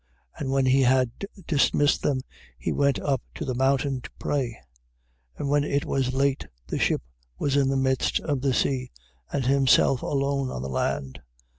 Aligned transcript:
6:46. 0.37 0.41
And 0.41 0.49
when 0.51 0.65
he 0.65 0.81
had 0.81 1.11
dismissed 1.45 2.01
them, 2.01 2.21
he 2.57 2.71
went 2.71 2.99
up 3.01 3.21
to 3.35 3.45
the 3.45 3.53
mountain 3.53 4.01
to 4.01 4.09
pray, 4.17 4.59
6:47. 5.37 5.37
And 5.37 5.49
when 5.49 5.63
it 5.63 5.85
was 5.85 6.11
late, 6.15 6.47
the 6.65 6.79
ship 6.79 7.03
was 7.37 7.55
in 7.55 7.69
the 7.69 7.77
midst 7.77 8.19
of 8.19 8.41
the 8.41 8.51
sea, 8.55 8.89
and 9.31 9.45
himself 9.45 10.01
alone 10.01 10.49
on 10.49 10.63
the 10.63 10.69
land. 10.69 11.19